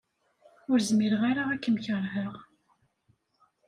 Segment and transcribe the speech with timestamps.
[0.71, 2.33] Ur zmireɣ ara ad kem-keṛheɣ.